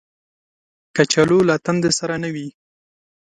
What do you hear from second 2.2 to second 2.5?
نه وي